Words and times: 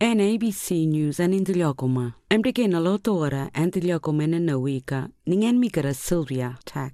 ABC 0.00 0.86
News 0.86 1.20
and 1.20 1.34
Indiliokoma. 1.34 2.12
MDK 2.30 2.68
na 2.68 2.80
lotora 2.80 3.50
Antiliokoma 3.54 4.26
na 4.26 4.38
nawika 4.38 5.08
ningen 5.26 5.58
mikara 5.58 5.94
Sylvia 5.94 6.56
Tak. 6.64 6.92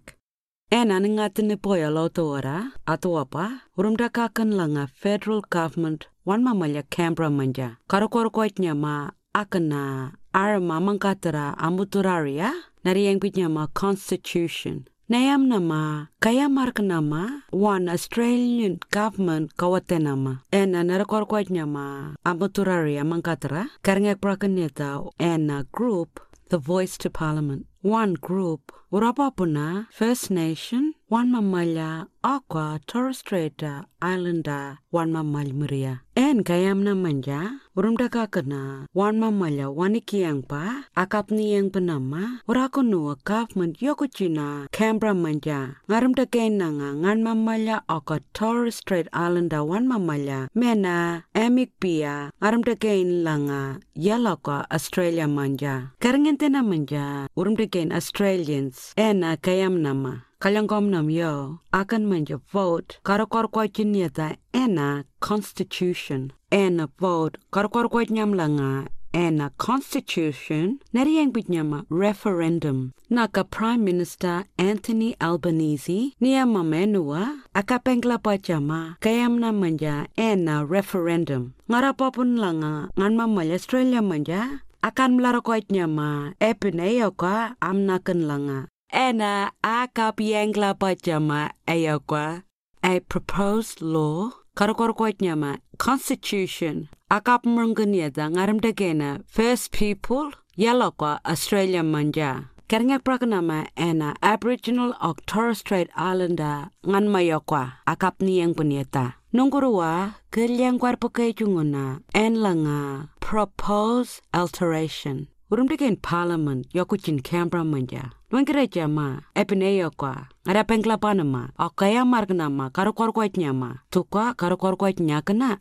Ena 0.71 1.01
ningatini 1.01 1.57
poya 1.57 1.91
lotora 1.91 2.73
atuapa 2.87 3.61
urumda 3.77 4.09
kakan 4.09 4.53
langa 4.55 4.87
federal 4.87 5.43
government 5.51 6.07
wan 6.27 6.43
mamalya 6.43 6.83
Canberra 6.91 7.31
manja. 7.31 7.77
Karakorkoit 7.89 8.59
nyama 8.59 9.13
akana 9.35 10.13
ara 10.33 10.61
mamangkatara 10.61 11.59
amuturaria 11.59 12.53
nariyang 12.85 13.19
pitnyama 13.21 13.67
constitution. 13.75 14.75
Nayam 14.75 14.81
nama, 14.81 14.92
Nayam 15.13 15.45
nama, 15.45 16.09
kaya 16.25 16.49
mark 16.49 16.81
nama, 16.81 17.45
one 17.51 17.85
Australian 17.93 18.81
government 18.89 19.53
kawatenama, 19.61 20.41
and 20.51 20.75
another 20.75 21.05
korkwatnama, 21.05 22.17
Amaturari 22.25 22.97
Amankatra, 22.97 23.69
Karngak 23.85 24.25
Brakaneta, 24.25 25.13
and 25.21 25.51
a 25.53 25.67
group, 25.71 26.19
The 26.49 26.57
Voice 26.57 26.97
to 26.97 27.11
Parliament. 27.11 27.67
One 27.83 28.15
group, 28.15 28.73
urapapuna, 28.93 29.89
First 29.91 30.31
Nation, 30.31 30.93
one 31.09 31.33
mamalya, 31.33 32.09
aqua, 32.25 32.81
Torres 32.87 33.19
Strait 33.21 33.61
Islander, 34.01 34.79
mamal 34.93 35.53
muria. 35.53 36.01
En 36.17 36.45
kayam 36.45 36.85
na 36.85 36.93
manja, 36.93 37.61
urumda 37.77 38.09
kakana, 38.09 38.85
one 38.93 39.21
mamalya, 39.21 39.69
wanikiang 39.73 40.45
pa, 40.45 40.89
akapni 40.97 41.53
yang 41.57 41.69
penama, 41.69 42.41
urakunu 42.49 43.17
government 43.25 43.81
yokuchina, 43.81 44.69
Canberra 44.73 45.15
manja, 45.15 45.81
ngaramda 45.89 46.25
kainanga, 46.29 46.97
ngan 46.97 47.21
mamalya, 47.25 47.81
aqua, 47.89 48.21
Torres 48.33 48.77
Strait 48.77 49.09
Islander, 49.13 49.65
one 49.65 49.89
mamalya, 49.89 50.49
mena, 50.55 51.25
emik 51.35 51.73
pia, 51.81 52.33
ngaramda 52.41 52.77
kain 52.81 53.25
langa, 53.25 53.81
yalaka, 53.97 54.65
Australia 54.73 55.29
manja. 55.29 55.93
Karangentena 56.01 56.61
manja, 56.65 57.29
urumda 57.37 57.69
kain 57.69 57.93
Australians, 57.93 58.82
ena 58.97 59.37
kayam 59.37 59.83
nama. 59.83 60.25
Kalyangom 60.43 60.91
nam 60.91 61.07
yo, 61.07 61.63
akan 61.71 62.03
manja 62.11 62.43
vote, 62.51 62.99
karakor 63.07 63.47
kwa 63.47 63.71
chinyata, 63.71 64.37
ena 64.53 65.05
constitution, 65.21 66.33
ena 66.51 66.89
vote, 66.99 67.39
karakor 67.55 67.87
kwa 67.89 68.03
nyamlanga, 68.05 68.91
ena 69.15 69.51
constitution, 69.55 70.83
nariyang 70.93 71.31
bitnyama 71.31 71.87
referendum. 71.91 72.91
Naka 73.09 73.45
Prime 73.45 73.85
Minister 73.85 74.45
Anthony 74.59 75.15
Albanese, 75.21 76.19
niya 76.21 76.43
mamenua, 76.43 77.47
akapengla 77.55 78.19
pachama, 78.19 78.97
kayam 78.99 79.39
na 79.39 79.53
manja, 79.53 80.09
ena 80.17 80.67
referendum. 80.67 81.55
Ngarapapun 81.71 82.35
langa, 82.35 82.91
ngan 82.99 83.15
mamaya 83.15 83.53
Australia 83.55 84.03
manja, 84.03 84.67
akan 84.83 85.23
melarokoit 85.23 85.71
nyama, 85.71 86.35
epineyo 86.43 87.15
ka 87.15 87.55
amnakan 87.63 88.27
langa. 88.27 88.72
Ena 88.93 89.53
akapiengla 89.63 90.75
pachama 90.75 91.51
ayokwa 91.67 92.43
a 92.83 93.01
proposed 93.01 93.81
law. 93.81 94.31
Karakorkwat 94.55 95.21
nyama. 95.23 95.59
Constitution. 95.79 96.89
Akap 97.11 97.47
mrunganyada 97.47 98.31
ngaramdagena 98.31 99.21
first 99.27 99.73
people. 99.73 100.33
Yalokwa 100.57 101.25
Australia 101.25 101.83
manja. 101.83 102.53
Kerngek 102.69 103.01
prakanama 103.03 103.67
ena. 103.77 104.15
Aboriginal 104.21 104.93
of 105.01 105.17
Torres 105.25 105.59
Strait 105.65 105.89
Islander. 105.97 106.69
Ngan 106.87 107.09
mayokwa 107.09 107.73
akap 107.87 108.21
niyang 108.21 108.53
punyeta. 108.53 109.15
Nungguruwa 109.33 110.21
kelyang 110.31 110.77
kwarpo 110.79 111.09
kay 111.09 111.33
chunguna 111.33 112.01
en 112.13 112.37
langa. 112.45 113.09
Propose 113.21 114.21
alteration. 114.35 115.29
Urumdikin 115.53 116.01
parliament 116.01 116.65
yokuchin 116.73 117.21
Canberra 117.21 117.61
manja. 117.61 118.17
Nwengkere 118.33 118.67
jama 118.73 119.21
epine 119.35 119.77
yokwa 119.77 120.33
ngara 120.49 120.65
pengla 120.65 120.97
panama 120.97 121.53
okaya 121.59 122.05
margnama 122.05 122.71
karukorkwat 122.71 123.37
nyama 123.37 123.85
tukwa 123.91 124.33
karukorkwat 124.35 125.01
nyakana. 125.01 125.59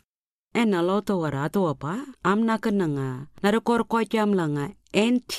Ena 0.56 0.81
loto 0.81 1.19
warato 1.19 1.68
apa 1.68 2.07
amna 2.24 2.56
kenanga 2.57 3.28
narukorkwat 3.44 4.07
jam 4.12 4.31
langa 4.34 4.72
NT 4.96 5.35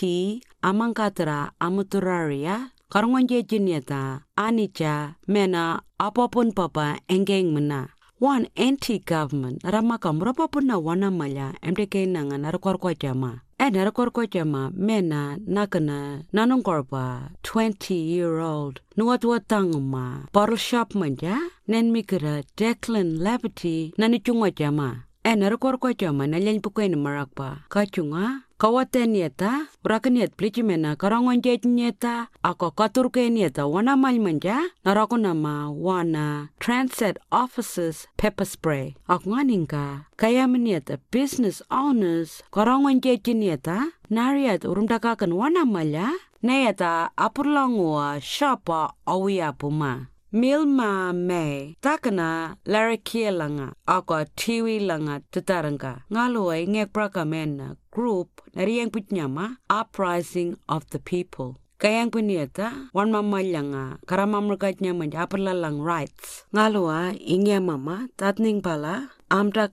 amangkatra 0.61 1.53
amuturaria 1.59 2.69
karungonje 2.93 3.43
jinyata 3.43 4.21
anicha 4.37 5.17
mena 5.29 5.81
apa 5.99 6.29
pun 6.29 6.53
papa 6.53 7.01
engeng 7.09 7.57
mena. 7.57 7.89
One 8.21 8.53
anti-government 8.55 9.65
ramaka 9.65 10.13
murapapun 10.13 10.69
na 10.69 10.79
wana 10.79 11.11
malya 11.11 11.57
MDK 11.65 12.07
nanga 12.07 12.37
narukorkwat 12.39 13.01
jama. 13.01 13.41
E 13.63 13.71
narukorkwat 13.71 14.33
jama 14.35 14.71
mena 14.75 15.39
nakana 15.47 16.23
nanungkorpa 16.33 17.31
20-year-old 17.43 18.81
nuwatwa 18.97 19.41
tangma 19.41 20.27
bottle 20.35 20.57
shop 20.57 20.95
manja 20.95 21.37
nen 21.69 21.91
mikira 21.91 22.43
Declan 22.57 23.19
Labity 23.19 23.95
nanichungwa 23.99 24.51
jama. 24.51 25.05
E 25.23 25.39
narukorkwat 25.39 26.03
jama 26.03 26.27
nalyan 26.27 26.59
pukwen 26.59 26.99
marakpa 26.99 27.63
kachunga 27.71 28.43
kawaten 28.59 29.15
nieta 29.15 29.71
urakan 29.87 30.19
niet 30.19 30.35
plichi 30.35 30.67
mena 30.67 30.99
karangon 30.99 31.39
jet 31.39 31.63
nieta 31.63 32.27
ako 32.43 32.75
katurke 32.75 33.31
nieta 33.31 33.71
wana 33.71 33.95
mal 33.95 34.19
manja 34.19 34.75
narako 34.83 35.23
nama 35.23 35.71
wana 35.71 36.51
transit 36.59 37.23
officers 37.31 38.11
pepper 38.19 38.47
spray 38.47 38.99
ako 39.07 39.31
nganinga 39.31 40.11
kaya 40.19 40.51
nieta 40.51 40.99
business 41.15 41.63
owners 41.71 42.43
karangon 42.51 42.99
jet 42.99 43.23
nieta 43.31 43.95
nariat 44.11 44.67
urumdakakan 44.67 45.31
wana 45.31 45.63
malya 45.63 46.11
Nayata 46.43 47.11
apurlangua 47.17 48.21
shapa 48.21 48.93
awiya 49.07 49.53
puma. 49.53 50.07
Milma 50.33 51.13
May 51.13 51.77
takana 51.85 52.57
larakia 52.65 53.29
langa 53.29 53.77
ako 53.85 54.25
tiwi 54.33 54.81
langa 54.81 55.21
tataranga 55.29 56.09
ngaluay 56.09 56.65
ngek 56.65 56.89
praka 56.89 57.29
mena 57.29 57.77
group 57.93 58.41
nariyang 58.57 58.89
pitnyama 58.89 59.61
uprising 59.69 60.57
of 60.73 60.89
the 60.89 60.97
people 60.97 61.61
kayang 61.77 62.09
punieta 62.09 62.89
wan 62.97 63.13
mama 63.13 63.45
langa 63.45 64.01
karamamrukat 64.09 64.81
nyaman 64.81 65.13
apurlalang 65.13 65.85
rights 65.85 66.49
ngalua 66.49 67.13
ingya 67.13 67.61
mama 67.61 68.09
tatning 68.17 68.65
pala 68.65 69.13
amda 69.33 69.73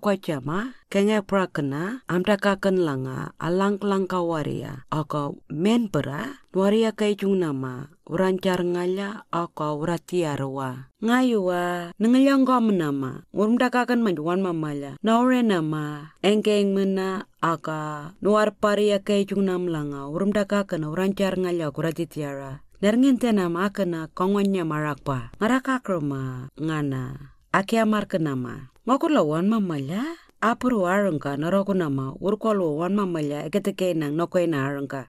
kwa 0.00 0.16
chama 0.16 0.72
kenge 0.88 1.20
prakana 1.20 2.00
amda 2.08 2.40
kakan 2.40 2.80
langa 2.80 3.36
alang 3.36 3.76
lang 3.84 4.08
kawaria 4.08 4.88
ako 4.88 5.36
membera 5.52 6.40
waria 6.56 6.96
kay 6.96 7.12
chung 7.12 7.36
nama 7.44 7.92
urancar 8.08 8.64
ngala 8.64 9.28
ako 9.28 9.84
uratiarwa. 9.84 10.88
Ngayuwa 11.04 11.92
nengalyang 12.00 12.48
gom 12.48 12.72
nama 12.72 13.28
urumda 13.36 13.68
kakan 13.68 14.00
manjuan 14.00 14.40
mamala 14.40 14.96
naure 15.04 15.44
nama 15.44 16.16
engkeng 16.24 16.72
mena 16.72 17.28
aka 17.44 18.16
nuar 18.24 18.56
paria 18.56 19.04
chung 19.28 19.44
nam 19.44 19.68
langa 19.68 20.08
urumda 20.08 20.48
kakan 20.48 20.88
urancar 20.88 21.36
ngala 21.36 21.68
kuratitiara 21.68 22.64
Nerngin 22.82 23.14
tena 23.14 23.46
makana 23.46 24.10
kongwanya 24.10 24.66
marakpa 24.66 25.30
ngarakakroma 25.38 26.50
ngana 26.58 27.31
akea 27.52 27.86
markanama 27.86 28.54
ngokula 28.88 29.22
wan 29.22 29.48
mamala 29.48 30.02
apuru 30.40 30.86
aranga 30.88 31.36
narokunama 31.36 32.16
urkwalwa 32.20 32.76
wan 32.80 32.94
mamala 32.98 33.38
eketekena 33.46 34.06
nokoena 34.10 34.58
aranga 34.66 35.02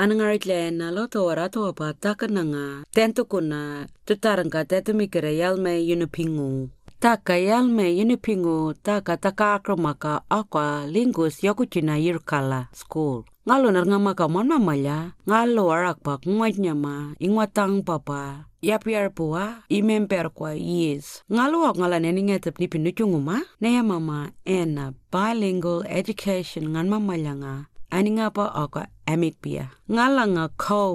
anangaritle 0.00 0.70
na 0.78 0.90
loto 0.90 1.24
warato 1.28 1.72
pa 1.78 1.92
takananga 2.02 2.84
tentukuna 2.94 3.86
tutaranga 4.06 4.64
tetumikere 4.64 5.36
yalme 5.36 5.72
yunupingu 5.88 6.70
yalme 7.02 7.18
yunupingu 7.18 7.18
taka 7.22 7.36
yalme 7.36 7.98
yunupingu 7.98 8.74
taka 8.82 9.16
taka 9.16 9.54
akromaka 9.54 10.22
akwa 10.30 10.86
lingus 10.86 11.44
yokuchina 11.44 11.98
yirkala 11.98 12.68
school. 12.72 13.24
Ngalo 13.48 13.70
nar 13.70 13.86
ngamaka 13.86 14.28
mon 14.28 14.46
mamalya 14.46 15.12
ngalo 15.26 15.66
warakpa 15.66 16.18
ngwanyama 16.28 17.14
ingwatang 17.18 17.82
papa 17.82 18.46
yapiar 18.62 19.10
puwa 19.10 19.66
imemper 19.68 20.30
kwa 20.30 20.54
years. 20.54 21.26
Ngalo 21.32 21.66
ak 21.66 21.76
ngala 21.76 21.98
neni 21.98 22.22
ngetep 22.22 22.58
ni 22.58 22.68
pinuchunguma 22.68 23.42
neya 23.60 23.82
mama 23.82 24.30
ena 24.46 24.94
bilingual 25.10 25.82
education 25.90 26.70
ngan 26.70 26.86
mamalya 26.86 27.34
nga 27.34 27.54
ani 27.92 28.16
nga 28.16 28.32
pa 28.32 28.48
oka 28.64 28.88
amit 29.04 29.36
pia 29.44 29.68
ngala 29.84 30.24
nga 30.24 30.44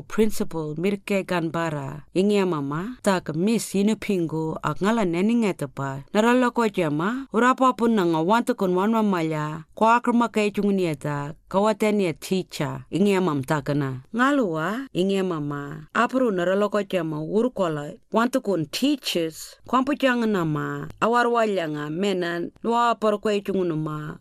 principal 0.09 0.73
mirke 0.81 1.21
gan 1.21 1.53
bara 1.53 2.09
ingia 2.17 2.49
mama 2.49 2.97
ta 3.05 3.21
ka 3.21 3.38
miss 3.38 3.77
ina 3.77 3.94
pingu 3.94 4.57
ak 4.65 4.81
ngala 4.81 5.05
neni 5.05 5.45
nga 5.45 5.53
ta 5.53 5.67
pa 5.69 6.01
narala 6.09 6.49
ko 6.49 6.65
jama 6.65 7.29
urapa 7.29 7.77
pun 7.77 7.94
na 7.94 8.03
nga 8.09 8.21
want 8.25 8.49
kon 8.57 8.73
wan 8.73 8.97
malya 9.05 9.69
kwa 9.77 10.01
krama 10.01 10.33
kai 10.33 10.49
chungni 10.49 10.89
ta 10.97 11.38
kawaten 11.45 12.01
ya 12.01 12.17
teacher. 12.17 12.89
ingia 12.89 13.21
mam 13.21 13.45
ta 13.45 13.61
kana 13.61 14.01
ngalua 14.09 14.89
ingia 14.97 15.21
mama 15.21 15.85
apru 15.94 16.33
narala 16.33 16.65
ko 16.73 16.81
jama 16.81 17.21
ur 17.21 17.53
kola 17.53 17.94
want 18.09 18.33
kon 18.41 18.65
teachers. 18.65 19.61
kwampu 19.69 19.94
jang 19.94 20.25
na 20.25 20.41
ma 20.41 20.89
awar 20.97 21.29
walyanga 21.29 21.94
menan 21.94 22.49
lwa 22.65 22.97
par 22.97 23.21
ko 23.21 23.29
chungnu 23.29 23.77
ma 23.77 24.17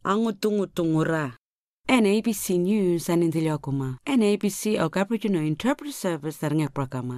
NABC 1.88 2.58
News 2.58 3.08
and 3.08 3.22
in 3.22 3.30
the 3.30 3.46
Lyokuma. 3.46 3.98
NABC 4.04 4.82
or 4.82 4.90
Gabriel 4.90 5.36
Interpreter 5.36 5.92
Service 5.92 6.36
that 6.38 6.50
in 6.50 6.62
a 6.62 6.68
program. 6.68 7.12